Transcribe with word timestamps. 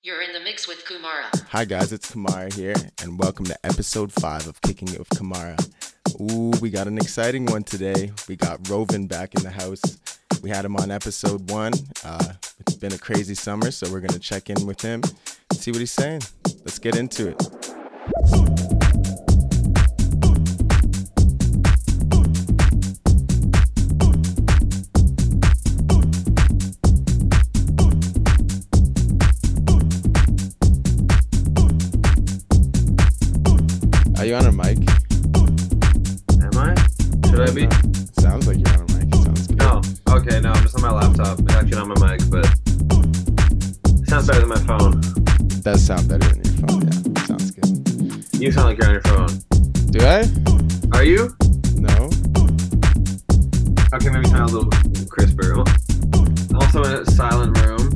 You're 0.00 0.22
in 0.22 0.32
the 0.32 0.38
mix 0.38 0.68
with 0.68 0.84
Kumara. 0.84 1.28
Hi 1.48 1.64
guys, 1.64 1.92
it's 1.92 2.12
Kamara 2.12 2.52
here, 2.52 2.74
and 3.02 3.18
welcome 3.18 3.44
to 3.46 3.66
episode 3.66 4.12
five 4.12 4.46
of 4.46 4.60
Kicking 4.62 4.88
It 4.88 4.98
with 5.00 5.08
Kamara. 5.10 5.58
Ooh, 6.20 6.52
we 6.60 6.70
got 6.70 6.86
an 6.86 6.98
exciting 6.98 7.46
one 7.46 7.64
today. 7.64 8.12
We 8.28 8.36
got 8.36 8.60
Rovin 8.68 9.08
back 9.08 9.34
in 9.34 9.42
the 9.42 9.50
house. 9.50 9.98
We 10.40 10.50
had 10.50 10.64
him 10.64 10.76
on 10.76 10.92
episode 10.92 11.50
one. 11.50 11.72
Uh, 12.04 12.34
it's 12.60 12.74
been 12.74 12.92
a 12.92 12.98
crazy 12.98 13.34
summer, 13.34 13.72
so 13.72 13.90
we're 13.90 14.00
gonna 14.00 14.20
check 14.20 14.50
in 14.50 14.66
with 14.66 14.80
him, 14.80 15.02
see 15.52 15.72
what 15.72 15.80
he's 15.80 15.90
saying. 15.92 16.22
Let's 16.64 16.78
get 16.78 16.94
into 16.94 17.28
it. 17.30 18.57
You 34.28 34.34
on 34.34 34.44
a 34.44 34.52
mic? 34.52 34.76
Am 36.36 36.58
I? 36.58 36.74
Should 37.30 37.40
I 37.40 37.50
be? 37.50 37.66
Sounds 38.20 38.46
like 38.46 38.58
you're 38.58 38.74
on 38.74 38.80
a 38.80 38.92
mic. 38.92 39.14
Sounds 39.14 39.46
good. 39.46 39.56
No. 39.56 39.80
Okay, 40.06 40.38
no, 40.40 40.52
I'm 40.52 40.62
just 40.62 40.76
on 40.76 40.82
my 40.82 40.90
laptop. 40.90 41.38
It's 41.40 41.54
actually 41.54 41.70
not 41.70 41.88
my 41.88 42.10
mic, 42.10 42.20
but 42.28 42.44
it 42.44 44.06
sounds 44.06 44.26
better 44.26 44.40
than 44.40 44.50
my 44.50 44.58
phone. 44.66 44.98
It 44.98 45.64
does 45.64 45.82
sound 45.82 46.10
better 46.10 46.28
than 46.28 46.44
your 46.44 46.68
phone. 46.68 46.82
Yeah, 46.82 47.24
sounds 47.24 47.50
good. 47.52 48.38
You 48.38 48.52
sound 48.52 48.66
like 48.66 48.76
you're 48.76 48.88
on 48.88 48.92
your 48.92 49.02
phone. 49.04 49.38
Do 49.92 50.00
I? 50.04 50.28
Are 50.92 51.04
you? 51.04 51.34
No. 51.76 52.10
Okay, 53.94 54.10
maybe 54.10 54.28
sound 54.28 54.50
a 54.50 54.58
little 54.58 54.70
crisper. 55.08 55.64
Also 56.54 56.84
in 56.84 56.92
a 56.92 57.06
silent 57.12 57.56
room. 57.64 57.88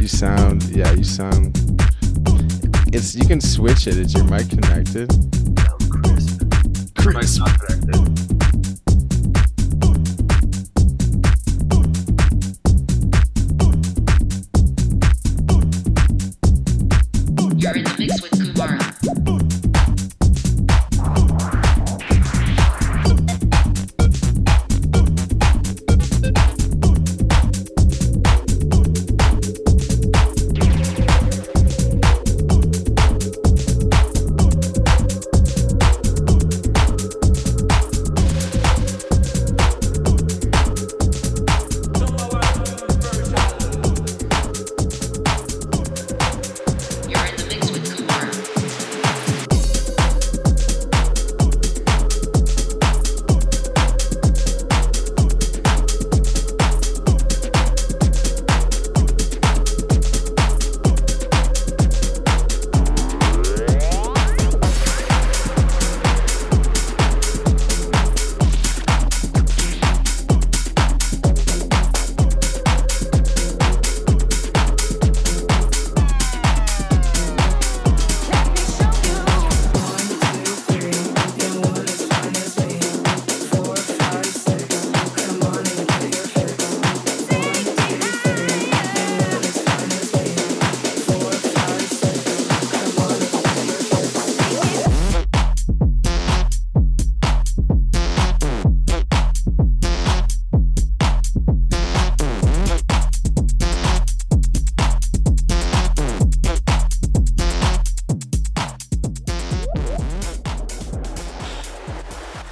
You 0.00 0.08
sound. 0.08 0.64
Yeah, 0.64 0.90
you 0.90 1.04
sound. 1.04 1.63
It's 2.94 3.12
you 3.16 3.26
can 3.26 3.40
switch 3.40 3.88
it. 3.88 3.96
Is 3.96 4.14
your 4.14 4.22
mic 4.22 4.48
connected? 4.48 5.10
Sounds 5.10 5.88
crisp. 5.90 6.44
Mic's 7.04 7.38
not 7.40 7.60
connected. 7.60 8.23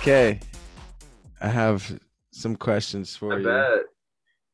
Okay. 0.03 0.41
I 1.41 1.47
have 1.49 1.97
some 2.33 2.57
questions 2.57 3.15
for 3.15 3.35
I 3.35 3.37
you. 3.39 3.45
bet. 3.45 3.83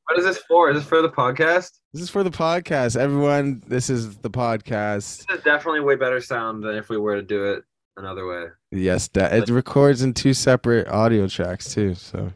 What 0.05 0.19
is 0.19 0.25
this 0.27 0.37
for? 0.47 0.69
Is 0.71 0.77
this 0.77 0.87
for 0.87 1.01
the 1.01 1.09
podcast? 1.09 1.79
This 1.95 2.03
is 2.03 2.11
for 2.11 2.23
the 2.23 2.31
podcast. 2.31 2.97
Everyone, 2.99 3.63
this 3.67 3.89
is 3.89 4.19
the 4.19 4.29
podcast. 4.29 5.27
This 5.27 5.39
is 5.39 5.45
definitely 5.45 5.81
way 5.81 5.97
better 5.97 6.21
sound 6.21 6.63
than 6.63 6.75
if 6.75 6.91
we 6.91 6.99
were 6.99 7.17
to 7.17 7.23
do 7.23 7.45
it 7.47 7.65
another 7.97 8.27
way. 8.27 8.45
Yes, 8.73 9.09
that 9.09 9.33
it 9.33 9.49
records 9.49 10.03
in 10.03 10.13
two 10.13 10.35
separate 10.35 10.87
audio 10.89 11.27
tracks 11.29 11.73
too. 11.73 11.95
So 11.95 12.31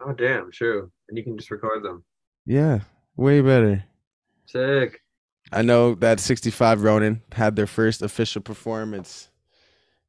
Oh, 0.00 0.12
damn, 0.14 0.50
true. 0.50 0.90
And 1.10 1.18
you 1.18 1.24
can 1.24 1.36
just 1.36 1.50
record 1.50 1.82
them. 1.82 2.02
yeah, 2.46 2.80
way 3.16 3.42
better. 3.42 3.84
Sick. 4.46 5.00
I 5.52 5.60
know 5.60 5.94
that 5.96 6.18
65 6.18 6.82
Ronin 6.82 7.20
had 7.32 7.56
their 7.56 7.66
first 7.66 8.00
official 8.00 8.40
performance. 8.40 9.28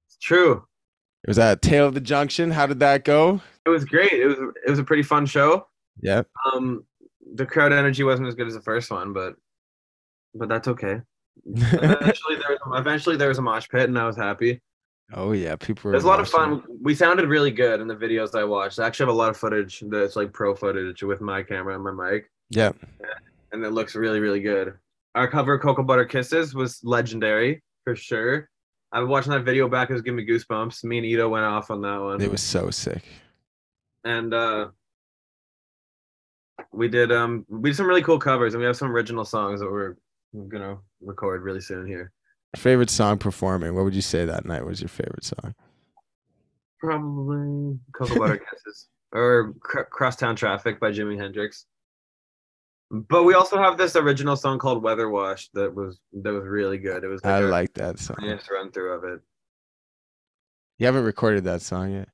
It's 0.08 0.18
true. 0.18 0.64
It 1.26 1.30
was 1.30 1.40
at 1.40 1.64
Tail 1.64 1.88
of 1.88 1.96
the 1.96 2.02
Junction. 2.02 2.52
How 2.52 2.68
did 2.68 2.80
that 2.82 3.04
go? 3.04 3.42
It 3.66 3.70
was 3.70 3.84
great. 3.84 4.14
It 4.14 4.28
was 4.28 4.38
it 4.66 4.70
was 4.70 4.78
a 4.78 4.84
pretty 4.84 5.02
fun 5.02 5.26
show. 5.26 5.68
Yeah. 6.02 6.22
Um, 6.54 6.86
the 7.34 7.48
crowd 7.48 7.74
energy 7.74 8.04
wasn't 8.04 8.28
as 8.28 8.36
good 8.36 8.46
as 8.46 8.54
the 8.54 8.62
first 8.62 8.92
one, 8.92 9.12
but 9.12 9.36
but 10.36 10.48
that's 10.50 10.68
okay. 10.68 11.02
Eventually, 11.48 12.36
there 12.36 12.50
was 12.52 12.60
a, 12.68 12.80
eventually 12.80 13.18
there 13.18 13.30
was 13.30 13.40
a 13.40 13.42
mosh 13.42 13.68
pit, 13.68 13.90
and 13.90 13.98
I 13.98 14.06
was 14.06 14.16
happy. 14.16 14.62
oh 15.14 15.32
yeah, 15.32 15.56
people 15.56 15.90
were. 15.90 15.94
It 15.94 15.98
was 15.98 16.04
a 16.04 16.08
lot 16.08 16.20
of 16.20 16.30
fun. 16.30 16.64
We 16.82 16.94
sounded 16.94 17.28
really 17.28 17.52
good 17.52 17.82
in 17.82 17.88
the 17.88 17.96
videos 17.96 18.38
I 18.40 18.44
watched. 18.44 18.78
I 18.80 18.86
actually 18.86 19.08
have 19.08 19.16
a 19.16 19.18
lot 19.18 19.30
of 19.30 19.38
footage 19.38 19.84
that's 19.88 20.16
like 20.16 20.32
pro 20.32 20.54
footage 20.56 21.02
with 21.02 21.22
my 21.22 21.42
camera 21.42 21.74
and 21.74 21.84
my 21.84 21.92
mic, 22.12 22.30
Yeah. 22.52 22.72
and 23.52 23.66
it 23.66 23.72
looks 23.72 23.96
really 23.96 24.20
really 24.20 24.42
good. 24.42 24.76
Our 25.16 25.28
cover 25.28 25.58
Cocoa 25.58 25.82
Butter 25.84 26.06
Kisses 26.06 26.54
was 26.54 26.80
legendary 26.84 27.64
for 27.84 27.96
sure. 27.96 28.50
I 28.92 29.00
was 29.00 29.10
watching 29.10 29.32
that 29.34 29.44
video 29.44 29.68
back. 29.68 29.90
It 29.90 29.94
was 29.94 30.02
giving 30.02 30.18
me 30.18 30.26
goosebumps. 30.26 30.84
Me 30.84 30.98
and 30.98 31.06
Ito 31.06 31.28
went 31.28 31.44
off 31.46 31.70
on 31.72 31.82
that 31.82 31.98
one. 32.02 32.22
It 32.22 32.32
was 32.32 32.42
so 32.42 32.70
sick. 32.70 33.04
and 34.04 34.34
uh 34.34 34.68
we 36.72 36.88
did 36.88 37.12
um 37.12 37.46
we 37.50 37.70
did 37.72 37.76
some 37.76 37.88
really 37.88 38.04
cool 38.04 38.20
covers 38.20 38.54
and 38.54 38.62
we 38.62 38.66
have 38.68 38.78
some 38.78 38.92
original 38.92 39.26
songs 39.26 39.60
that 39.60 39.70
we're 39.70 39.96
gonna 40.48 40.78
record 41.02 41.42
really 41.44 41.62
soon 41.62 41.86
here 41.88 42.12
Favorite 42.56 42.90
song 42.90 43.18
performing? 43.18 43.76
What 43.76 43.84
would 43.84 43.96
you 43.96 44.02
say 44.02 44.24
that 44.24 44.46
night 44.46 44.66
was 44.66 44.80
your 44.82 44.88
favorite 44.90 45.26
song? 45.26 45.54
probably 46.80 47.78
cocoa 47.94 48.20
butter 48.20 48.38
kisses 48.66 48.88
or 49.12 49.54
Cr- 49.62 49.82
crosstown 49.90 50.36
traffic 50.36 50.80
by 50.80 50.92
jimi 50.92 51.18
hendrix 51.20 51.66
but 52.92 53.24
we 53.24 53.34
also 53.34 53.58
have 53.58 53.78
this 53.78 53.96
original 53.96 54.36
song 54.36 54.60
called 54.60 54.84
weather 54.84 55.10
wash 55.10 55.50
that 55.54 55.74
was 55.74 56.00
that 56.14 56.32
was 56.34 56.44
really 56.46 56.78
good 56.78 57.04
it 57.04 57.08
was 57.08 57.22
I 57.24 57.42
our 57.42 57.50
like 57.50 57.74
that 57.76 58.00
song. 58.00 58.18
funniest 58.20 58.50
run 58.52 58.72
through 58.72 58.94
of 58.94 59.04
it 59.04 59.22
You 60.78 60.86
haven't 60.86 61.04
recorded 61.04 61.44
that 61.46 61.62
song 61.62 61.92
yet. 61.94 62.10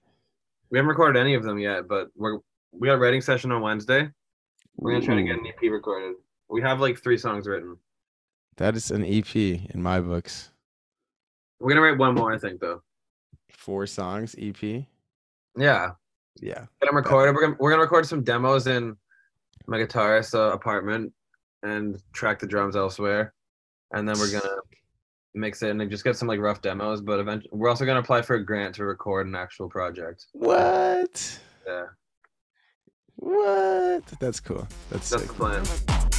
we 0.69 0.77
haven't 0.77 0.89
recorded 0.89 1.19
any 1.19 1.33
of 1.33 1.43
them 1.43 1.57
yet 1.59 1.87
but 1.87 2.07
we're 2.15 2.39
we 2.71 2.87
got 2.87 2.93
a 2.95 2.97
writing 2.99 3.21
session 3.21 3.51
on 3.51 3.61
wednesday 3.61 4.09
we're 4.77 4.93
gonna 4.93 5.05
try 5.05 5.15
to 5.15 5.23
get 5.23 5.37
an 5.37 5.45
ep 5.47 5.61
recorded 5.71 6.15
we 6.49 6.61
have 6.61 6.79
like 6.79 7.01
three 7.01 7.17
songs 7.17 7.47
written 7.47 7.77
That 8.57 8.75
is 8.75 8.91
an 8.91 9.03
EP 9.05 9.35
in 9.35 9.81
my 9.81 9.99
books. 9.99 10.51
we're 11.59 11.69
gonna 11.69 11.81
write 11.81 11.97
one 11.97 12.15
more 12.15 12.31
i 12.33 12.37
think 12.37 12.59
though 12.61 12.81
Four 13.51 13.85
songs 13.85 14.33
EP. 14.39 14.61
yeah 15.57 15.91
Yeah. 16.39 16.65
Get 16.79 16.87
them 16.87 16.95
recorded. 16.95 17.35
We're 17.35 17.41
gonna 17.41 17.55
we're 17.59 17.69
gonna 17.71 17.81
record 17.83 18.05
some 18.07 18.23
demos 18.23 18.65
in 18.65 18.95
my 19.67 19.77
guitarist's 19.77 20.33
uh, 20.33 20.51
apartment 20.53 21.11
and 21.63 22.01
track 22.13 22.39
the 22.39 22.47
drums 22.47 22.75
elsewhere, 22.75 23.33
and 23.93 24.07
then 24.07 24.17
we're 24.19 24.31
gonna 24.31 24.55
mix 25.33 25.61
it 25.61 25.69
and 25.69 25.89
just 25.89 26.03
get 26.03 26.15
some 26.17 26.27
like 26.27 26.39
rough 26.39 26.61
demos. 26.61 27.01
But 27.01 27.19
eventually, 27.19 27.49
we're 27.53 27.69
also 27.69 27.85
gonna 27.85 27.99
apply 27.99 28.21
for 28.23 28.35
a 28.35 28.43
grant 28.45 28.75
to 28.75 28.85
record 28.85 29.27
an 29.27 29.35
actual 29.35 29.69
project. 29.69 30.25
What? 30.33 31.39
Yeah, 31.67 31.85
What? 33.15 34.03
That's 34.19 34.39
cool. 34.39 34.67
That's 34.89 35.09
that's 35.09 35.23
sick. 35.23 35.27
the 35.27 35.33
plan. 35.35 36.10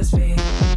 just 0.00 0.16
be. 0.16 0.69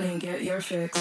and 0.00 0.20
get 0.20 0.42
your 0.42 0.60
fix. 0.60 0.98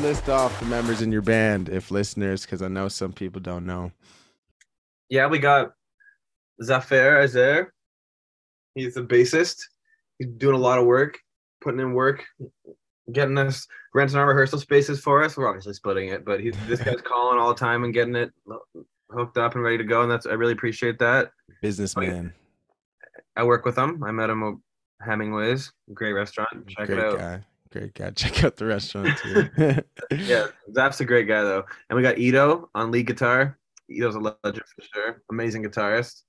You 0.00 0.06
list 0.06 0.28
off 0.28 0.58
the 0.60 0.66
members 0.66 1.02
in 1.02 1.12
your 1.12 1.22
band, 1.22 1.68
if 1.68 1.90
listeners, 1.90 2.42
because 2.42 2.62
I 2.62 2.68
know 2.68 2.88
some 2.88 3.12
people 3.12 3.40
don't 3.40 3.66
know. 3.66 3.92
Yeah, 5.08 5.26
we 5.26 5.38
got 5.38 5.72
Zafir 6.62 7.22
Azer. 7.22 7.66
He's 8.74 8.94
the 8.94 9.02
bassist. 9.02 9.56
He's 10.18 10.28
doing 10.28 10.54
a 10.54 10.58
lot 10.58 10.78
of 10.78 10.86
work, 10.86 11.18
putting 11.60 11.80
in 11.80 11.92
work, 11.92 12.24
getting 13.12 13.36
us 13.36 13.66
renting 13.94 14.16
our 14.16 14.28
rehearsal 14.28 14.60
spaces 14.60 15.00
for 15.00 15.22
us. 15.22 15.36
We're 15.36 15.48
obviously 15.48 15.74
splitting 15.74 16.08
it, 16.08 16.24
but 16.24 16.40
he's 16.40 16.54
this 16.66 16.80
guy's 16.80 17.00
calling 17.04 17.38
all 17.38 17.48
the 17.48 17.60
time 17.60 17.84
and 17.84 17.92
getting 17.92 18.14
it 18.14 18.30
hooked 19.10 19.38
up 19.38 19.54
and 19.54 19.62
ready 19.62 19.78
to 19.78 19.84
go. 19.84 20.02
And 20.02 20.10
that's 20.10 20.26
I 20.26 20.32
really 20.32 20.52
appreciate 20.52 20.98
that. 21.00 21.30
Businessman, 21.60 22.32
I 23.36 23.42
work 23.42 23.64
with 23.64 23.76
him. 23.76 24.02
I 24.04 24.12
met 24.12 24.30
him 24.30 24.42
at 24.44 25.06
Hemingway's, 25.06 25.72
great 25.92 26.12
restaurant. 26.12 26.68
Check 26.68 26.86
great 26.86 26.98
it 26.98 27.04
out. 27.04 27.18
guy, 27.18 27.44
great 27.72 27.94
guy. 27.94 28.10
Check 28.16 28.44
out 28.44 28.56
the 28.56 28.66
restaurant 28.66 29.18
too. 29.18 29.82
Yeah, 30.16 30.48
Zap's 30.74 31.00
a 31.00 31.04
great 31.04 31.28
guy 31.28 31.42
though. 31.42 31.64
And 31.88 31.96
we 31.96 32.02
got 32.02 32.18
Ito 32.18 32.68
on 32.74 32.90
lead 32.90 33.06
guitar. 33.06 33.58
Ito's 33.88 34.14
a 34.14 34.18
legend 34.18 34.64
for 34.66 34.82
sure. 34.94 35.22
Amazing 35.30 35.64
guitarist. 35.64 36.22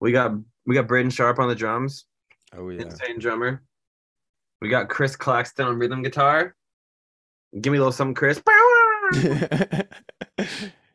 We 0.00 0.12
got 0.12 0.32
we 0.66 0.74
got 0.74 0.86
Braden 0.86 1.10
Sharp 1.10 1.38
on 1.38 1.48
the 1.48 1.54
drums. 1.54 2.06
Oh 2.56 2.68
yeah. 2.70 2.82
Insane 2.82 3.18
drummer. 3.18 3.62
We 4.60 4.68
got 4.68 4.88
Chris 4.88 5.16
Claxton 5.16 5.66
on 5.66 5.78
rhythm 5.78 6.02
guitar. 6.02 6.54
Give 7.58 7.72
me 7.72 7.78
a 7.78 7.80
little 7.80 7.92
something, 7.92 8.14
Chris. 8.14 8.40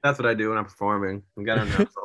That's 0.04 0.20
what 0.20 0.26
I 0.26 0.34
do 0.36 0.50
when 0.50 0.58
I'm 0.58 0.66
performing. 0.66 1.24
We 1.36 1.44
got 1.44 1.56
to 1.56 1.62
announce 1.64 1.78
the 1.78 2.02
whole 2.02 2.05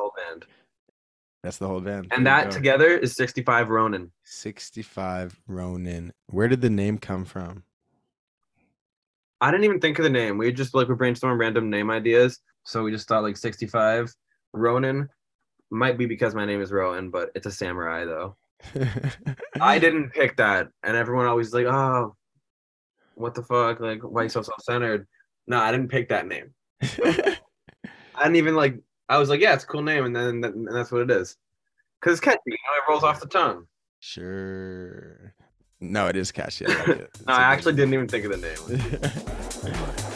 That's 1.43 1.57
the 1.57 1.67
whole 1.67 1.81
band. 1.81 2.07
And 2.11 2.25
There 2.25 2.33
that 2.35 2.51
together 2.51 2.97
is 2.97 3.15
65 3.15 3.69
Ronin. 3.69 4.11
65 4.23 5.39
Ronin. 5.47 6.13
Where 6.27 6.47
did 6.47 6.61
the 6.61 6.69
name 6.69 6.97
come 6.97 7.25
from? 7.25 7.63
I 9.39 9.49
didn't 9.49 9.63
even 9.65 9.79
think 9.79 9.97
of 9.97 10.03
the 10.03 10.09
name. 10.09 10.37
We 10.37 10.51
just 10.51 10.75
like 10.75 10.87
we 10.87 10.95
brainstormed 10.95 11.39
random 11.39 11.69
name 11.69 11.89
ideas. 11.89 12.39
So 12.63 12.83
we 12.83 12.91
just 12.91 13.07
thought 13.07 13.23
like 13.23 13.37
65 13.37 14.13
Ronin 14.53 15.09
might 15.71 15.97
be 15.97 16.05
because 16.05 16.35
my 16.35 16.45
name 16.45 16.61
is 16.61 16.71
Rowan, 16.71 17.09
but 17.09 17.31
it's 17.33 17.47
a 17.47 17.51
samurai 17.51 18.05
though. 18.05 18.35
I 19.61 19.79
didn't 19.79 20.11
pick 20.11 20.37
that, 20.37 20.67
and 20.83 20.95
everyone 20.95 21.25
always 21.25 21.53
like, 21.53 21.65
oh, 21.65 22.15
what 23.15 23.33
the 23.33 23.41
fuck? 23.41 23.79
Like, 23.79 24.01
why 24.03 24.23
you 24.23 24.29
so 24.29 24.43
self-centered? 24.43 25.07
No, 25.47 25.59
I 25.59 25.71
didn't 25.71 25.87
pick 25.87 26.09
that 26.09 26.27
name. 26.27 26.53
I 26.83 27.37
didn't 28.19 28.35
even 28.35 28.55
like. 28.55 28.75
I 29.11 29.17
was 29.17 29.27
like, 29.27 29.41
yeah, 29.41 29.53
it's 29.53 29.65
a 29.65 29.67
cool 29.67 29.81
name, 29.81 30.05
and 30.05 30.15
then 30.15 30.41
and 30.41 30.73
that's 30.73 30.89
what 30.89 31.01
it 31.01 31.11
is. 31.11 31.35
Cause 31.99 32.13
it's 32.13 32.21
catchy, 32.21 32.39
you 32.45 32.53
know, 32.53 32.77
it 32.77 32.89
rolls 32.89 33.03
off 33.03 33.19
the 33.19 33.27
tongue. 33.27 33.67
sure. 33.99 35.35
No, 35.81 36.07
it 36.07 36.15
is 36.15 36.31
catchy. 36.31 36.65
I 36.65 36.69
like 36.69 36.87
it. 36.87 37.09
No, 37.27 37.33
I 37.33 37.41
actually 37.41 37.73
didn't 37.73 37.93
even 37.93 38.07
think 38.07 38.23
of 38.25 38.31
the 38.31 38.37
name. 38.37 40.07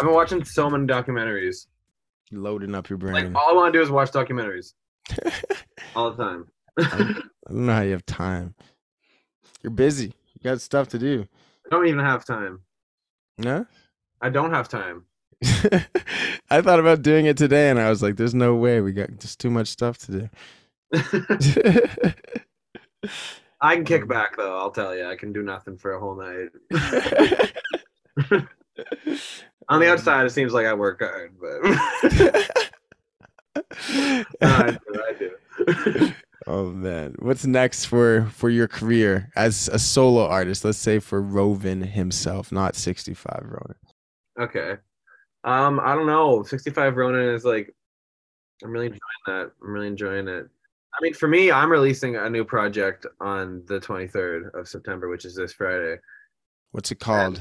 I've 0.00 0.06
been 0.06 0.14
watching 0.14 0.42
so 0.44 0.70
many 0.70 0.86
documentaries. 0.86 1.66
Loading 2.32 2.74
up 2.74 2.88
your 2.88 2.96
brain. 2.96 3.12
Like 3.12 3.34
all 3.34 3.50
I 3.50 3.52
want 3.52 3.70
to 3.74 3.78
do 3.78 3.82
is 3.82 3.90
watch 3.90 4.10
documentaries 4.12 4.72
all 5.94 6.10
the 6.10 6.24
time. 6.24 6.46
I 6.78 7.22
don't 7.48 7.66
know 7.66 7.74
how 7.74 7.82
you 7.82 7.92
have 7.92 8.06
time. 8.06 8.54
You're 9.62 9.72
busy. 9.72 10.06
You 10.06 10.40
got 10.42 10.58
stuff 10.62 10.88
to 10.88 10.98
do. 10.98 11.26
I 11.66 11.68
don't 11.68 11.86
even 11.86 12.00
have 12.02 12.24
time. 12.24 12.60
No? 13.36 13.66
I 14.22 14.30
don't 14.30 14.52
have 14.52 14.70
time. 14.70 15.04
I 16.50 16.62
thought 16.62 16.80
about 16.80 17.02
doing 17.02 17.26
it 17.26 17.36
today 17.36 17.68
and 17.68 17.78
I 17.78 17.90
was 17.90 18.02
like, 18.02 18.16
there's 18.16 18.34
no 18.34 18.54
way. 18.54 18.80
We 18.80 18.92
got 18.92 19.18
just 19.18 19.38
too 19.38 19.50
much 19.50 19.68
stuff 19.68 19.98
to 19.98 20.12
do. 20.12 20.30
I 23.60 23.74
can 23.74 23.84
kick 23.84 24.02
Um, 24.02 24.08
back 24.08 24.38
though. 24.38 24.56
I'll 24.56 24.70
tell 24.70 24.96
you, 24.96 25.04
I 25.04 25.16
can 25.16 25.34
do 25.34 25.42
nothing 25.42 25.76
for 25.76 25.92
a 25.92 26.00
whole 26.00 26.16
night. 26.16 26.48
On 29.70 29.80
the 29.80 29.86
Um, 29.86 29.92
outside, 29.92 30.26
it 30.26 30.30
seems 30.30 30.52
like 30.52 30.66
I 30.66 30.74
work 30.74 31.00
hard, 31.00 31.32
but 31.40 31.62
No, 33.88 34.24
I 34.42 34.70
do. 34.72 35.02
I 35.06 35.12
do. 35.18 36.12
oh 36.46 36.70
man. 36.70 37.14
What's 37.20 37.46
next 37.46 37.84
for 37.86 38.26
for 38.32 38.50
your 38.50 38.68
career 38.68 39.30
as 39.36 39.68
a 39.72 39.78
solo 39.78 40.26
artist? 40.26 40.64
Let's 40.64 40.78
say 40.78 40.98
for 40.98 41.22
Rovin 41.22 41.82
himself, 41.82 42.52
not 42.52 42.76
65 42.76 43.42
Ronin. 43.44 43.76
Okay. 44.38 44.76
Um, 45.44 45.80
I 45.80 45.94
don't 45.94 46.06
know. 46.06 46.42
65 46.42 46.96
Ronin 46.96 47.34
is 47.34 47.44
like, 47.44 47.74
I'm 48.62 48.70
really 48.70 48.86
enjoying 48.86 49.00
that. 49.26 49.52
I'm 49.62 49.72
really 49.72 49.86
enjoying 49.86 50.28
it. 50.28 50.48
I 50.92 50.98
mean, 51.02 51.14
for 51.14 51.28
me, 51.28 51.50
I'm 51.52 51.70
releasing 51.70 52.16
a 52.16 52.28
new 52.28 52.44
project 52.44 53.06
on 53.20 53.62
the 53.66 53.78
23rd 53.80 54.52
of 54.54 54.68
September, 54.68 55.08
which 55.08 55.24
is 55.24 55.34
this 55.36 55.52
Friday. 55.52 55.96
What's 56.72 56.90
it 56.90 56.98
called? 56.98 57.40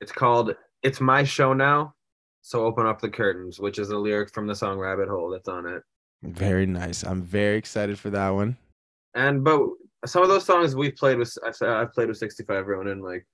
It's 0.00 0.12
called 0.12 0.56
It's 0.82 1.00
My 1.00 1.24
Show 1.24 1.52
Now. 1.52 1.94
So 2.42 2.64
open 2.64 2.86
up 2.86 3.00
the 3.00 3.08
curtains, 3.08 3.58
which 3.58 3.78
is 3.78 3.90
a 3.90 3.96
lyric 3.96 4.32
from 4.32 4.46
the 4.46 4.54
song 4.54 4.78
Rabbit 4.78 5.08
Hole 5.08 5.30
that's 5.30 5.48
on 5.48 5.66
it. 5.66 5.82
Very 6.22 6.66
nice. 6.66 7.02
I'm 7.02 7.22
very 7.22 7.56
excited 7.56 7.98
for 7.98 8.10
that 8.10 8.30
one. 8.30 8.56
And 9.14 9.42
but 9.42 9.60
some 10.04 10.22
of 10.22 10.28
those 10.28 10.44
songs 10.44 10.76
we've 10.76 10.94
played 10.94 11.18
with 11.18 11.36
I've, 11.44 11.92
played 11.92 12.08
with 12.08 12.18
65 12.18 12.66
Ronin, 12.66 13.02
like 13.02 13.26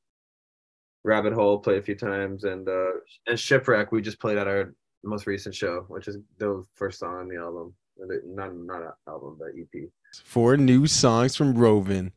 Rabbit 1.05 1.33
Hole 1.33 1.59
played 1.59 1.79
a 1.79 1.83
few 1.83 1.95
times, 1.95 2.45
and 2.45 2.69
uh 2.69 2.93
and 3.27 3.39
Shipwreck 3.39 3.93
we 3.93 4.01
just 4.01 4.21
played 4.21 4.39
at 4.39 4.49
our 4.49 4.75
most 5.05 5.27
recent 5.27 5.55
show, 5.55 5.85
which 5.89 6.09
is 6.09 6.19
the 6.39 6.65
first 6.75 6.99
song 6.99 7.17
on 7.17 7.29
the 7.29 7.37
album. 7.37 7.75
Not 7.99 8.55
not 8.57 8.83
an 8.83 8.93
album, 9.09 9.37
but 9.39 9.49
EP. 9.59 9.89
Four 10.25 10.57
new 10.57 10.87
songs 10.87 11.37
from 11.37 11.55
Rovin. 11.55 12.13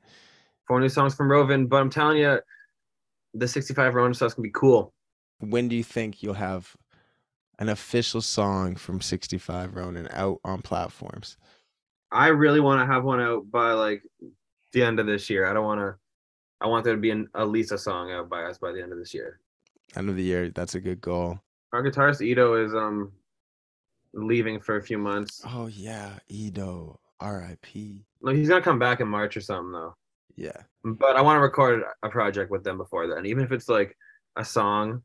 Four 0.67 0.79
new 0.79 0.89
songs 0.89 1.13
from 1.13 1.29
Rovin, 1.29 1.67
but 1.67 1.77
I'm 1.77 1.89
telling 1.89 2.17
you, 2.17 2.39
the 3.34 3.48
65 3.48 3.94
Ronin 3.94 4.13
stuff's 4.13 4.34
gonna 4.34 4.44
be 4.44 4.51
cool. 4.51 4.94
When 5.52 5.68
do 5.68 5.75
you 5.75 5.84
think 5.84 6.22
you'll 6.22 6.34
have 6.34 6.75
an 7.60 7.70
official 7.70 8.22
song 8.22 8.75
from 8.75 9.02
65 9.02 9.75
Ronin 9.75 10.08
out 10.12 10.40
on 10.44 10.62
platforms? 10.62 11.38
I 12.12 12.28
really 12.28 12.60
want 12.60 12.82
to 12.82 12.86
have 12.86 13.04
one 13.04 13.20
out 13.20 13.50
by 13.50 13.72
like 13.72 14.04
the 14.74 14.84
end 14.84 15.00
of 15.00 15.06
this 15.06 15.30
year. 15.30 15.46
I 15.48 15.54
don't 15.54 15.66
want 15.66 15.82
to. 15.82 15.96
I 16.62 16.68
want 16.68 16.86
there 16.86 16.96
to 16.96 17.02
be 17.02 17.12
an, 17.12 17.28
at 17.36 17.50
least 17.50 17.72
a 17.72 17.78
song 17.78 18.12
out 18.12 18.30
by 18.30 18.44
us 18.44 18.58
by 18.58 18.72
the 18.72 18.82
end 18.82 18.94
of 18.94 18.98
this 18.98 19.14
year. 19.14 19.40
End 19.96 20.10
of 20.10 20.16
the 20.16 20.24
year. 20.24 20.50
That's 20.50 20.75
a 20.75 20.80
good 20.80 21.02
goal. 21.02 21.40
Our 21.74 21.84
guitarist 21.84 22.22
Ito 22.22 22.66
is 22.66 22.74
um 22.74 23.12
leaving 24.14 24.60
for 24.60 24.78
a 24.78 24.84
few 24.84 24.98
months. 24.98 25.42
Oh 25.46 25.68
yeah, 25.68 26.12
Ito. 26.30 27.00
R.I.P. 27.20 28.06
No, 28.22 28.34
he's 28.34 28.50
gonna 28.50 28.62
come 28.62 28.80
back 28.80 29.00
in 29.00 29.08
March 29.08 29.38
or 29.38 29.42
something 29.42 29.72
though. 29.72 29.96
Yeah. 30.36 30.62
But 30.84 31.16
I 31.16 31.22
want 31.22 31.38
to 31.38 31.42
record 31.42 31.84
a 32.04 32.10
project 32.10 32.52
with 32.52 32.64
them 32.64 32.78
before 32.78 33.08
then, 33.08 33.25
even 33.25 33.44
if 33.44 33.52
it's 33.52 33.70
like 33.70 33.98
a 34.36 34.44
song, 34.44 35.02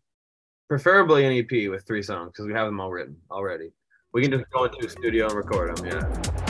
preferably 0.71 1.25
an 1.25 1.33
EP 1.33 1.69
with 1.69 1.85
three 1.85 2.01
songs 2.01 2.31
because 2.31 2.47
we 2.47 2.53
have 2.53 2.67
them 2.67 2.81
all 2.81 2.93
written 2.93 3.17
already. 3.33 3.73
We 4.13 4.23
can 4.23 4.31
just 4.31 4.49
go 4.53 4.65
into 4.67 4.87
a 4.87 4.89
studio 4.89 5.27
and 5.27 5.35
record 5.35 5.77
them. 5.77 5.85
Yeah. 5.85 6.50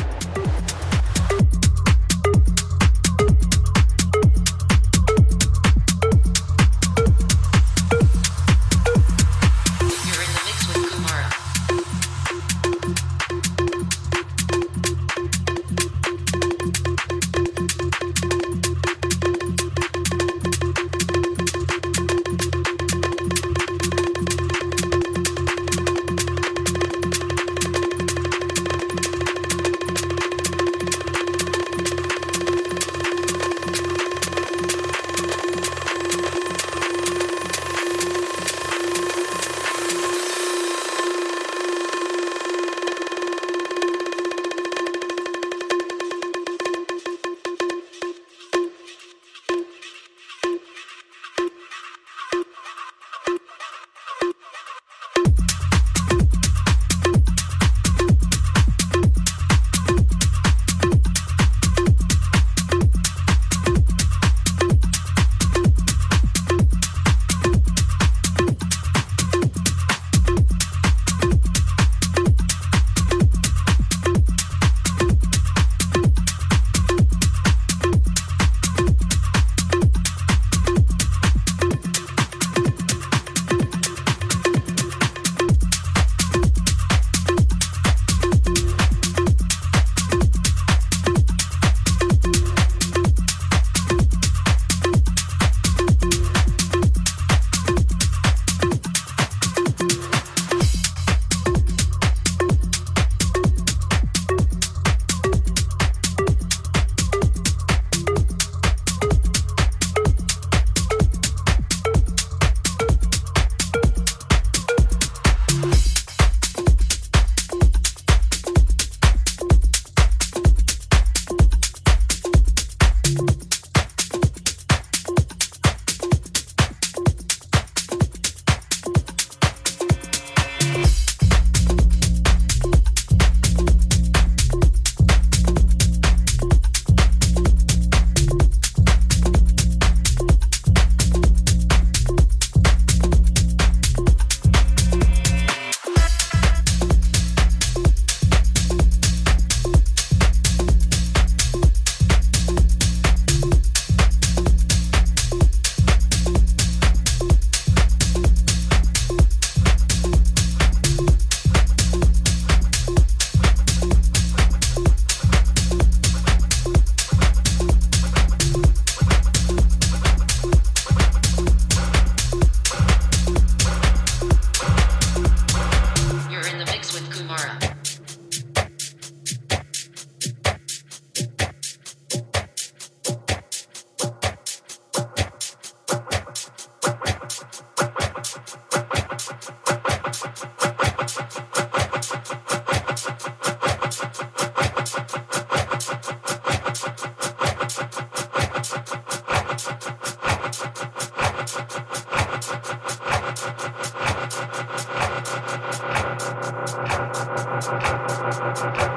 If 207.62 207.66
you 207.66 208.89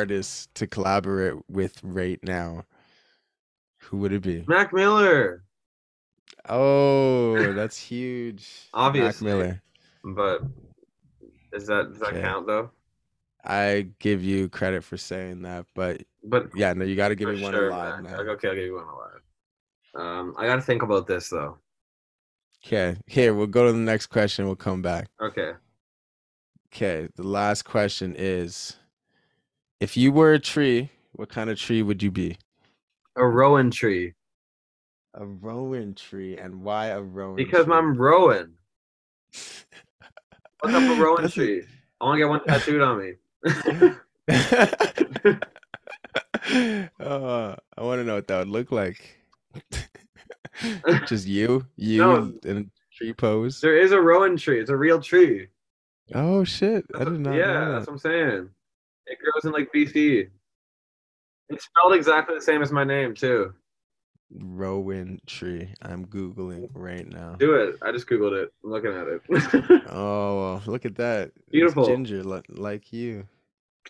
pick 0.00 0.08
one 0.08 0.18
artist 0.18 0.54
to 0.56 0.66
collaborate 0.66 1.34
with 1.48 1.80
right 1.82 2.20
now, 2.22 2.64
who 3.78 3.98
would 3.98 4.12
it 4.12 4.22
be? 4.22 4.44
Mac 4.46 4.72
Miller. 4.72 5.44
Oh, 6.48 7.52
that's 7.54 7.78
huge. 7.78 8.68
Obviously. 8.74 9.28
Mac 9.28 9.36
Miller. 9.38 9.62
But 10.04 10.42
is 11.52 11.66
that 11.66 11.90
does 11.90 12.00
that 12.00 12.10
Okay. 12.10 12.22
count 12.22 12.46
though? 12.46 12.70
I 13.44 13.88
give 13.98 14.22
you 14.22 14.48
credit 14.48 14.84
for 14.84 14.96
saying 14.96 15.42
that, 15.42 15.66
but 15.74 16.02
But 16.24 16.50
yeah, 16.56 16.72
no, 16.74 16.84
you 16.84 16.94
got 16.96 17.08
to 17.08 17.14
give 17.16 17.28
me 17.28 17.42
one 17.42 17.52
sure, 17.52 17.68
alive. 17.68 18.04
Like, 18.04 18.14
okay, 18.14 18.48
I'll 18.48 18.54
give 18.54 18.64
you 18.64 18.74
one 18.76 18.84
alive. 18.84 19.20
Um, 19.94 20.34
I 20.38 20.46
got 20.46 20.56
to 20.56 20.62
think 20.62 20.82
about 20.82 21.06
this 21.06 21.28
though. 21.28 21.58
Okay, 22.64 22.96
here 23.06 23.34
we'll 23.34 23.48
go 23.48 23.66
to 23.66 23.72
the 23.72 23.78
next 23.78 24.06
question. 24.06 24.46
We'll 24.46 24.54
come 24.56 24.82
back. 24.82 25.08
Okay. 25.20 25.52
Okay, 26.72 27.08
the 27.16 27.22
last 27.26 27.64
question 27.64 28.14
is: 28.16 28.76
If 29.82 29.96
you 29.96 30.12
were 30.12 30.32
a 30.32 30.38
tree, 30.38 30.90
what 31.10 31.28
kind 31.28 31.50
of 31.50 31.58
tree 31.58 31.82
would 31.82 32.04
you 32.04 32.12
be? 32.12 32.38
A 33.16 33.26
rowan 33.26 33.72
tree 33.72 34.14
A 35.14 35.26
rowan 35.26 35.96
tree, 35.96 36.38
and 36.38 36.62
why 36.62 36.86
a 36.86 37.02
rowan? 37.02 37.34
because 37.34 37.64
tree? 37.64 37.74
I'm 37.74 37.96
rowing. 37.96 38.52
What's 40.60 40.76
up 40.76 40.96
a 40.96 41.02
rowan 41.02 41.22
That's 41.22 41.34
tree? 41.34 41.64
I 42.00 42.04
want 42.04 42.14
to 42.14 42.18
get 42.20 42.28
one 42.28 42.44
tattooed 42.44 42.80
on 42.80 43.00
me. 43.00 43.14
uh, 47.00 47.56
I 47.76 47.82
want 47.82 47.98
to 47.98 48.04
know 48.04 48.14
what 48.14 48.28
that 48.28 48.38
would 48.38 48.48
look 48.50 48.70
like. 48.70 49.16
Just 51.08 51.26
you, 51.26 51.66
you 51.74 51.98
No. 51.98 52.32
in 52.44 52.56
a 52.56 52.64
tree 52.96 53.12
pose. 53.14 53.60
there 53.60 53.76
is 53.76 53.90
a 53.90 54.00
rowan 54.00 54.36
tree. 54.36 54.60
It's 54.60 54.70
a 54.70 54.76
real 54.76 55.00
tree. 55.00 55.48
Oh 56.14 56.44
shit! 56.44 56.84
I 56.94 57.02
did 57.02 57.18
not 57.18 57.34
yeah, 57.34 57.52
know 57.52 57.72
that's 57.72 57.86
that. 57.86 57.90
what 57.90 57.94
I'm 57.94 57.98
saying. 57.98 58.50
It 59.12 59.18
grows 59.22 59.44
in 59.44 59.52
like 59.52 59.70
BC. 59.74 60.28
It's 61.50 61.64
spelled 61.66 61.94
exactly 61.94 62.34
the 62.34 62.40
same 62.40 62.62
as 62.62 62.72
my 62.72 62.82
name 62.84 63.14
too. 63.14 63.52
Rowan 64.34 65.20
tree. 65.26 65.68
I'm 65.82 66.06
googling 66.06 66.70
right 66.72 67.06
now. 67.06 67.34
Do 67.38 67.54
it. 67.56 67.76
I 67.82 67.92
just 67.92 68.06
googled 68.08 68.32
it. 68.42 68.50
I'm 68.64 68.70
looking 68.70 68.92
at 68.92 69.06
it. 69.06 69.82
Oh, 69.90 70.62
look 70.66 70.86
at 70.86 70.94
that! 70.96 71.32
It's 71.36 71.50
Beautiful. 71.50 71.86
ginger, 71.86 72.24
li- 72.24 72.40
like 72.48 72.92
you. 72.92 73.26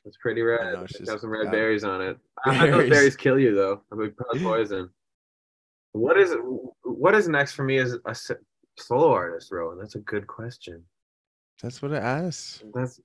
it's 0.04 0.16
pretty 0.16 0.42
red. 0.42 0.72
know, 0.74 0.82
it's 0.82 0.90
It's 0.92 0.98
just 1.00 1.10
got 1.12 1.20
some 1.20 1.30
red 1.30 1.52
berries 1.52 1.84
on 1.84 2.02
it. 2.02 2.18
I 2.44 2.50
I 2.56 2.66
know 2.70 2.78
berries. 2.78 2.90
berries 2.90 3.16
kill 3.16 3.38
you 3.38 3.54
though. 3.54 3.82
I 3.92 3.94
mean, 3.94 4.12
probably 4.16 4.42
poison. 4.42 4.90
What 5.92 6.18
is 6.18 6.34
what 6.82 7.14
is 7.14 7.28
next 7.28 7.52
for 7.52 7.62
me 7.62 7.78
as 7.78 7.96
a 8.04 8.14
solo 8.78 9.12
artist, 9.12 9.52
Rowan? 9.52 9.78
That's 9.78 9.94
a 9.94 10.00
good 10.00 10.26
question. 10.26 10.82
That's 11.62 11.80
what 11.82 11.92
I 11.92 11.98
asked. 11.98 12.64
That's 12.74 13.00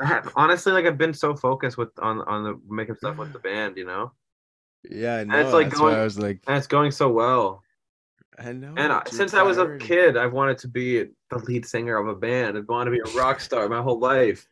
I 0.00 0.06
have, 0.06 0.32
honestly 0.36 0.72
like 0.72 0.86
I've 0.86 0.98
been 0.98 1.14
so 1.14 1.34
focused 1.36 1.76
with 1.78 1.90
on 1.98 2.20
on 2.22 2.44
the 2.44 2.60
making 2.68 2.96
stuff 2.96 3.16
with 3.16 3.32
the 3.32 3.38
band, 3.50 3.76
you 3.76 3.84
know, 3.84 4.12
Yeah, 4.88 5.16
I 5.16 5.24
know. 5.24 5.38
it's 5.38 5.52
like 5.52 5.68
that's 5.70 5.80
why 5.80 5.90
going- 5.90 6.00
I 6.00 6.04
was 6.04 6.18
like, 6.18 6.40
and 6.46 6.56
it's 6.56 6.66
going 6.66 6.90
so 6.90 7.10
well. 7.10 7.62
I 8.36 8.50
know. 8.52 8.74
And 8.76 8.92
I, 8.92 9.02
since 9.06 9.32
I 9.32 9.42
was 9.42 9.58
a 9.58 9.78
kid, 9.78 10.16
I've 10.16 10.32
wanted 10.32 10.58
to 10.58 10.68
be 10.68 11.04
the 11.30 11.38
lead 11.46 11.64
singer 11.64 11.96
of 11.96 12.08
a 12.08 12.16
band. 12.16 12.58
I've 12.58 12.68
wanted 12.68 12.90
to 12.90 13.02
be 13.04 13.10
a 13.10 13.16
rock 13.16 13.38
star 13.38 13.68
my 13.68 13.80
whole 13.80 14.00
life. 14.00 14.48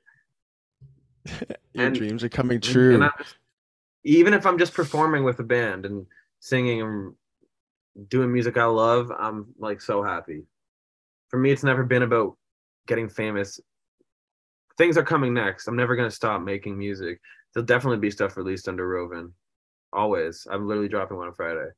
your 1.73 1.87
and- 1.87 1.95
dreams 1.95 2.23
are 2.23 2.29
coming 2.29 2.61
true. 2.61 2.95
And 3.03 3.11
just, 3.19 3.37
even 4.05 4.35
if 4.35 4.47
I'm 4.47 4.57
just 4.59 4.73
performing 4.73 5.25
with 5.25 5.41
a 5.41 5.43
band 5.43 5.85
and 5.87 6.07
singing 6.39 6.81
and 6.83 7.15
doing 8.09 8.33
music 8.33 8.57
I 8.57 8.65
love, 8.67 9.11
I'm 9.19 9.47
like 9.59 9.81
so 9.81 10.03
happy. 10.03 10.45
For 11.29 11.39
me, 11.41 11.51
it's 11.51 11.65
never 11.65 11.83
been 11.83 12.03
about 12.03 12.37
getting 12.87 13.09
famous. 13.09 13.61
Things 14.79 14.97
are 14.97 15.03
coming 15.03 15.35
next. 15.35 15.69
I'm 15.69 15.77
never 15.77 15.97
gonna 15.97 16.11
stop 16.11 16.43
making 16.43 16.79
music. 16.79 17.21
There'll 17.55 17.67
definitely 17.67 17.99
be 17.99 18.11
stuff 18.11 18.37
released 18.37 18.69
under 18.69 18.89
Roven. 18.89 19.33
Always. 19.93 20.47
I'm 20.51 20.67
literally 20.67 20.89
dropping 20.89 21.19
one 21.19 21.29
on 21.29 21.35
Friday. 21.35 21.69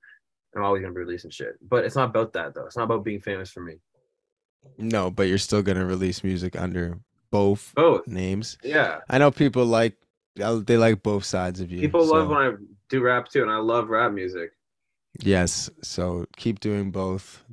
I'm 0.56 0.62
always 0.62 0.82
gonna 0.82 0.94
be 0.94 1.00
releasing 1.00 1.30
shit. 1.30 1.54
But 1.68 1.84
it's 1.84 1.96
not 1.96 2.10
about 2.10 2.32
that 2.34 2.54
though. 2.54 2.66
It's 2.66 2.76
not 2.76 2.84
about 2.84 3.04
being 3.04 3.20
famous 3.20 3.50
for 3.50 3.60
me. 3.60 3.74
no, 4.78 5.10
but 5.10 5.28
you're 5.28 5.38
still 5.38 5.62
gonna 5.62 5.84
release 5.84 6.22
music 6.24 6.58
under 6.58 6.98
both 7.30 7.72
Both. 7.74 8.06
names. 8.06 8.56
Yeah. 8.62 9.00
I 9.10 9.18
know 9.18 9.30
people 9.32 9.64
like 9.64 9.96
uh, 10.40 10.60
they 10.64 10.76
like 10.76 11.02
both 11.02 11.24
sides 11.24 11.60
of 11.60 11.70
you. 11.72 11.80
People 11.80 12.04
love 12.06 12.28
when 12.28 12.38
I 12.38 12.52
do 12.88 13.00
rap 13.02 13.28
too, 13.28 13.42
and 13.42 13.50
I 13.50 13.56
love 13.56 13.88
rap 13.88 14.12
music. 14.12 14.50
Yes, 15.20 15.70
so 15.82 16.26
keep 16.36 16.60
doing 16.60 16.90
both. 16.90 17.44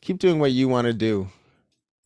Keep 0.00 0.18
doing 0.18 0.38
what 0.38 0.52
you 0.52 0.68
want 0.68 0.86
to 0.86 0.92
do. 0.94 1.28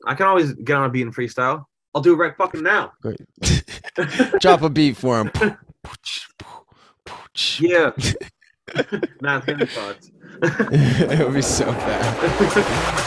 I 0.07 0.15
can 0.15 0.27
always 0.27 0.53
get 0.55 0.77
on 0.77 0.85
a 0.85 0.89
beat 0.89 1.03
and 1.03 1.15
freestyle. 1.15 1.67
I'll 1.94 2.03
do 2.03 2.12
it 2.12 2.16
right 2.16 2.37
fucking 2.37 2.62
now. 2.62 2.92
Great. 3.03 3.20
Drop 4.40 4.62
a 4.62 4.70
beat 4.70 4.96
for 4.96 5.20
him. 5.20 5.31
Yeah. 7.59 7.90
nah, 9.20 9.38
it's 9.38 9.46
gonna 9.46 9.59
be 9.59 9.66
thoughts. 9.66 10.11
it 10.42 11.24
would 11.24 11.35
be 11.35 11.42
so 11.42 11.66
bad. 11.66 13.07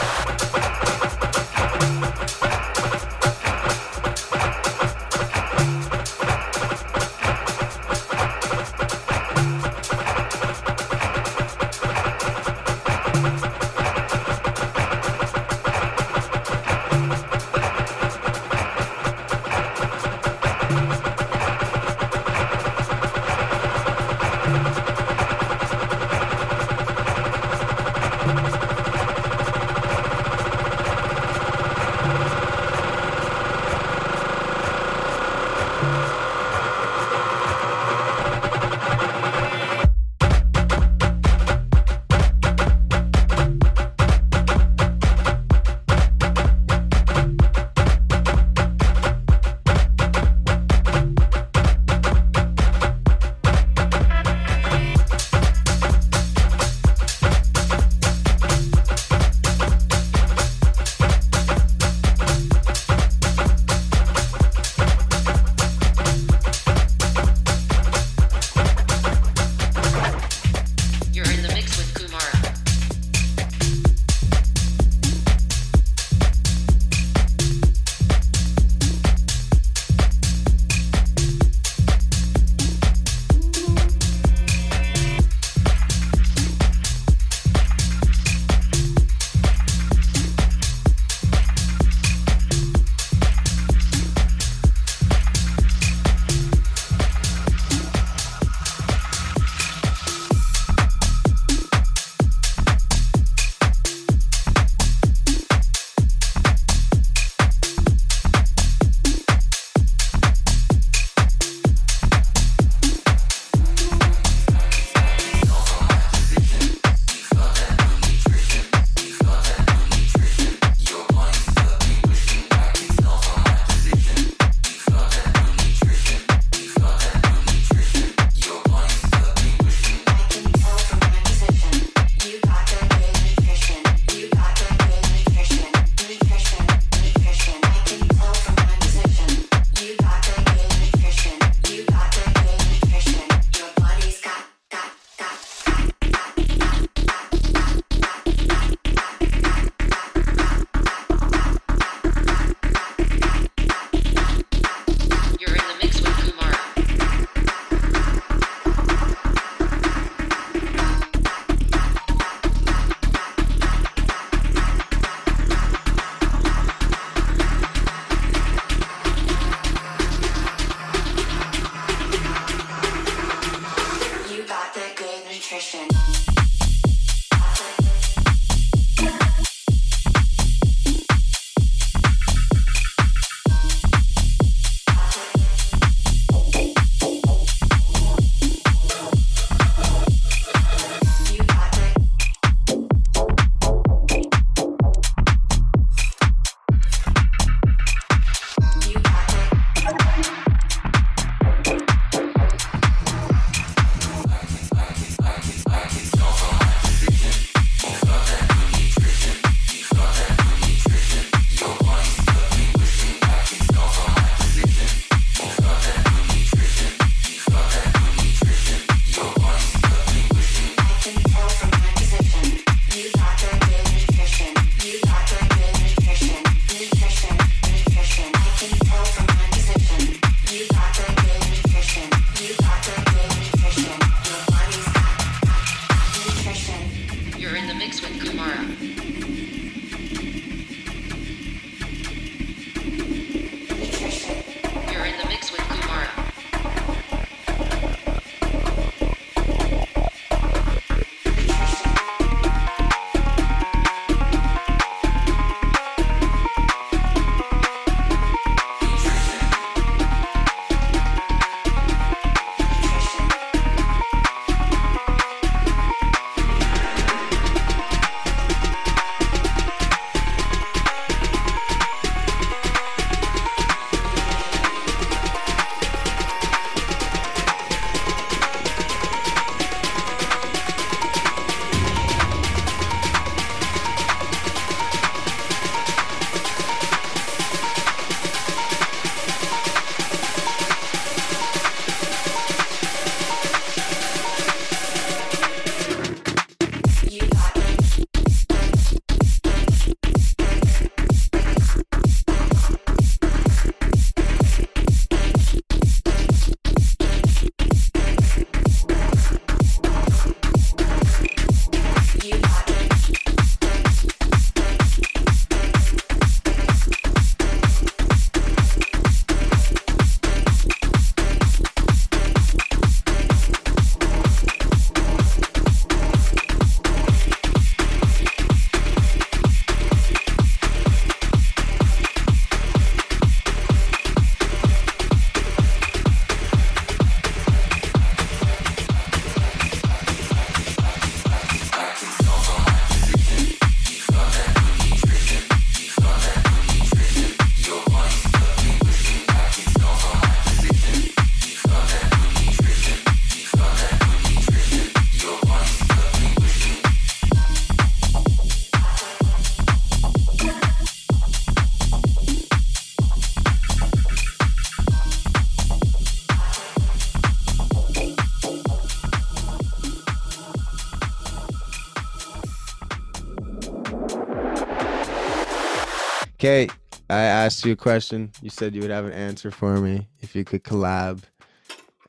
Okay, 376.44 376.68
I 377.08 377.22
asked 377.22 377.64
you 377.64 377.72
a 377.72 377.76
question. 377.76 378.30
You 378.42 378.50
said 378.50 378.74
you 378.74 378.82
would 378.82 378.90
have 378.90 379.06
an 379.06 379.14
answer 379.14 379.50
for 379.50 379.78
me 379.78 380.10
if 380.20 380.36
you 380.36 380.44
could 380.44 380.62
collab 380.62 381.22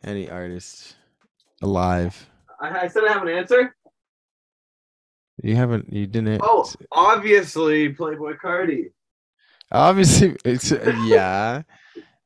any 0.04 0.30
artist 0.30 0.98
alive. 1.62 2.30
I, 2.60 2.82
I 2.82 2.88
said 2.90 3.06
I 3.06 3.14
have 3.14 3.22
an 3.22 3.30
answer. 3.30 3.74
You 5.42 5.56
haven't. 5.56 5.94
You 5.94 6.06
didn't. 6.06 6.42
Oh, 6.44 6.70
obviously, 6.92 7.94
Playboi 7.94 8.36
Carti. 8.38 8.92
Obviously, 9.72 10.36
it's 10.44 10.70
yeah. 11.06 11.62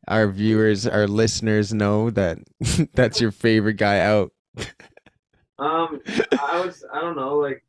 Our 0.08 0.30
viewers, 0.30 0.88
our 0.88 1.08
listeners 1.08 1.76
know 1.76 2.10
that 2.10 2.40
that's 2.96 3.22
your 3.22 3.32
favorite 3.32 3.78
guy 3.78 4.00
out. 4.00 4.32
Um, 5.60 6.02
I 6.40 6.64
was, 6.66 6.84
I 6.92 7.02
don't 7.02 7.16
know, 7.16 7.36
like, 7.36 7.64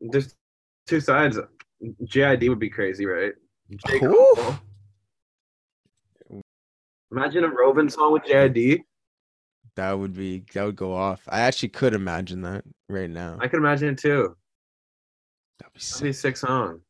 there's 0.00 0.34
two 0.86 1.00
sides. 1.00 1.38
JID 2.04 2.48
would 2.48 2.58
be 2.58 2.70
crazy, 2.70 3.04
right? 3.04 3.34
J. 3.86 4.00
Cole. 4.00 4.54
Imagine 7.12 7.44
a 7.44 7.48
Rovin 7.48 7.90
song 7.90 8.12
with 8.12 8.22
JID. 8.24 8.80
That 9.76 9.92
would 9.98 10.12
be 10.14 10.44
that 10.54 10.64
would 10.64 10.76
go 10.76 10.94
off. 10.94 11.22
I 11.28 11.40
actually 11.40 11.70
could 11.70 11.94
imagine 11.94 12.42
that 12.42 12.64
right 12.88 13.08
now. 13.10 13.38
I 13.40 13.48
can 13.48 13.58
imagine 13.60 13.88
it 13.90 13.98
too. 13.98 14.36
That'd 15.58 15.72
be 15.74 15.80
That'd 15.80 16.02
be 16.02 16.12
sick. 16.12 16.14
sick 16.14 16.36
song. 16.36 16.80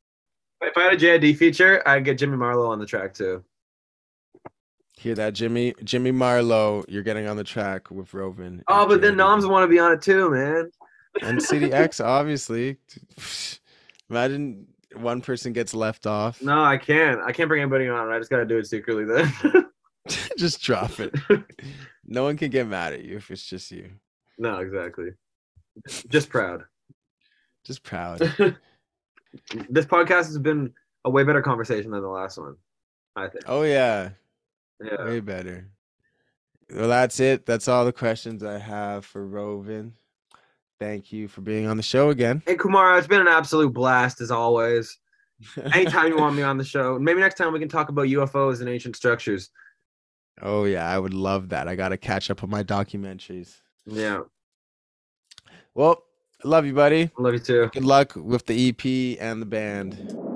If 0.62 0.76
I 0.76 0.82
had 0.84 0.92
a 0.94 0.96
JID 0.96 1.36
feature, 1.36 1.82
I'd 1.86 2.04
get 2.04 2.18
Jimmy 2.18 2.36
Marlowe 2.36 2.70
on 2.70 2.78
the 2.78 2.86
track 2.86 3.14
too. 3.14 3.44
Hear 4.98 5.14
that, 5.14 5.32
Jimmy? 5.32 5.72
Jimmy 5.82 6.10
Marlowe, 6.10 6.84
you're 6.86 7.02
getting 7.02 7.26
on 7.26 7.38
the 7.38 7.44
track 7.44 7.90
with 7.90 8.12
Rovin. 8.12 8.62
Oh, 8.68 8.86
but 8.86 9.00
then 9.00 9.16
Noms 9.16 9.46
want 9.46 9.64
to 9.64 9.68
be 9.68 9.78
on 9.78 9.92
it 9.92 10.02
too, 10.02 10.30
man. 10.30 10.70
and 11.22 11.38
CDX, 11.38 12.04
obviously. 12.04 12.76
Imagine 14.10 14.66
one 14.96 15.20
person 15.20 15.52
gets 15.52 15.74
left 15.74 16.06
off. 16.06 16.42
No, 16.42 16.62
I 16.62 16.76
can't. 16.76 17.20
I 17.20 17.32
can't 17.32 17.48
bring 17.48 17.62
anybody 17.62 17.88
on. 17.88 18.08
I 18.10 18.18
just 18.18 18.30
gotta 18.30 18.44
do 18.44 18.58
it 18.58 18.66
secretly 18.66 19.04
then. 19.04 19.66
just 20.38 20.62
drop 20.62 20.98
it. 21.00 21.14
No 22.12 22.24
one 22.24 22.36
can 22.36 22.50
get 22.50 22.66
mad 22.66 22.92
at 22.92 23.04
you 23.04 23.18
if 23.18 23.30
it's 23.30 23.44
just 23.44 23.70
you. 23.70 23.88
no, 24.36 24.58
exactly. 24.58 25.10
Just 26.08 26.28
proud. 26.28 26.64
Just 27.64 27.84
proud. 27.84 28.18
this 29.68 29.86
podcast 29.86 30.26
has 30.26 30.38
been 30.38 30.72
a 31.04 31.10
way 31.10 31.22
better 31.22 31.40
conversation 31.42 31.92
than 31.92 32.02
the 32.02 32.08
last 32.08 32.36
one. 32.36 32.56
I 33.14 33.28
think. 33.28 33.44
Oh 33.46 33.62
yeah, 33.62 34.10
Yeah. 34.82 35.04
way 35.04 35.20
better. 35.20 35.68
Well, 36.74 36.88
that's 36.88 37.20
it. 37.20 37.46
That's 37.46 37.68
all 37.68 37.84
the 37.84 37.92
questions 37.92 38.42
I 38.42 38.58
have 38.58 39.04
for 39.04 39.24
Rovin. 39.24 39.92
Thank 40.80 41.12
you 41.12 41.28
for 41.28 41.42
being 41.42 41.66
on 41.66 41.76
the 41.76 41.82
show 41.82 42.08
again. 42.08 42.42
Hey 42.46 42.56
Kumara, 42.56 42.98
it's 42.98 43.06
been 43.06 43.20
an 43.20 43.28
absolute 43.28 43.72
blast 43.74 44.22
as 44.22 44.30
always. 44.30 44.96
Anytime 45.74 46.08
you 46.08 46.16
want 46.16 46.34
me 46.36 46.42
on 46.42 46.56
the 46.56 46.64
show, 46.64 46.98
maybe 46.98 47.20
next 47.20 47.36
time 47.36 47.52
we 47.52 47.58
can 47.58 47.68
talk 47.68 47.90
about 47.90 48.06
UFOs 48.06 48.60
and 48.60 48.68
ancient 48.68 48.96
structures. 48.96 49.50
oh 50.40 50.64
yeah, 50.64 50.88
I 50.88 50.98
would 50.98 51.12
love 51.14 51.50
that. 51.50 51.68
I 51.68 51.76
got 51.76 51.90
to 51.90 51.98
catch 51.98 52.30
up 52.30 52.42
on 52.42 52.48
my 52.50 52.62
documentaries. 52.64 53.56
Yeah, 53.86 54.20
Well, 55.74 56.02
I 56.44 56.48
love 56.48 56.64
you, 56.64 56.72
buddy. 56.74 57.10
love 57.18 57.34
you 57.34 57.38
too. 57.40 57.70
Good 57.74 57.84
luck 57.84 58.14
with 58.16 58.46
the 58.46 58.68
EP 58.70 59.18
and 59.20 59.42
the 59.42 59.46
band. 59.46 60.29